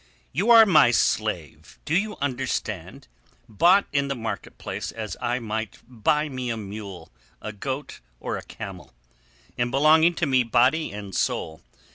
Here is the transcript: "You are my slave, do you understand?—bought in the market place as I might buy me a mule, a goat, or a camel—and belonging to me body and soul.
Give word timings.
"You 0.31 0.49
are 0.49 0.65
my 0.65 0.89
slave, 0.89 1.77
do 1.85 1.95
you 1.95 2.17
understand?—bought 2.23 3.85
in 3.93 4.07
the 4.07 4.15
market 4.15 4.57
place 4.57 4.91
as 4.91 5.15
I 5.21 5.37
might 5.37 5.77
buy 5.87 6.27
me 6.27 6.49
a 6.49 6.57
mule, 6.57 7.11
a 7.39 7.53
goat, 7.53 7.99
or 8.19 8.35
a 8.35 8.41
camel—and 8.41 9.69
belonging 9.69 10.15
to 10.15 10.25
me 10.25 10.41
body 10.41 10.91
and 10.91 11.13
soul. 11.13 11.61